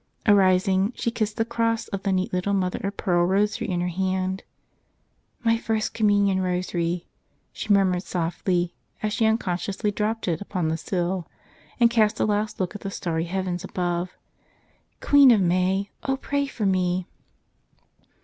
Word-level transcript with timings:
Arising, 0.25 0.91
she 0.95 1.11
kissed 1.11 1.37
the 1.37 1.45
cross 1.45 1.87
of 1.89 2.01
the 2.01 2.11
neat 2.11 2.33
little 2.33 2.55
mother 2.55 2.79
of 2.83 2.97
pearl 2.97 3.23
rosary 3.23 3.69
in 3.69 3.81
her 3.81 3.87
hand. 3.87 4.41
"My 5.43 5.59
First 5.59 5.93
Communion 5.93 6.41
Rosary,'' 6.41 7.05
she 7.53 7.71
murmured 7.71 8.01
softly 8.01 8.73
as 9.03 9.13
she 9.13 9.27
unconsciously 9.27 9.91
dropped 9.91 10.27
it 10.27 10.41
upon 10.41 10.69
the 10.69 10.77
sill 10.77 11.27
and 11.79 11.91
cast 11.91 12.19
a 12.19 12.25
last 12.25 12.59
look 12.59 12.73
at 12.73 12.81
the 12.81 12.89
starry 12.89 13.25
heavens 13.25 13.63
above. 13.63 14.17
"Queen 15.01 15.29
of 15.29 15.39
May, 15.39 15.91
O 16.01 16.17
pray 16.17 16.47
for 16.47 16.65
me!" 16.65 17.05